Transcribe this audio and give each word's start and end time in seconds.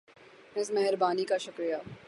اس 0.55 0.71
مہربانی 0.71 1.25
کا 1.25 1.37
شکریہ 1.37 1.75